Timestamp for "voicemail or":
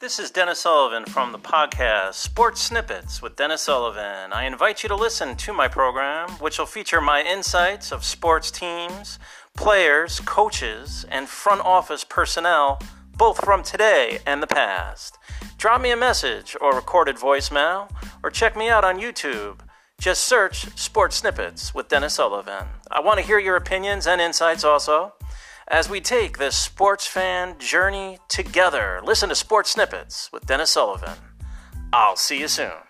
17.16-18.30